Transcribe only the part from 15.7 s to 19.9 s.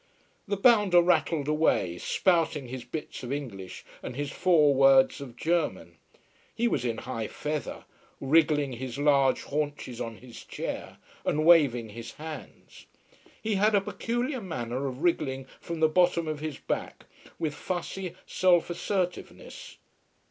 the bottom of his back, with fussy self assertiveness.